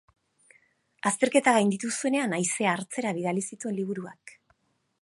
[1.09, 4.35] Azterketa gainditu zuenean, haizea hartzera bidali zituen liburuak.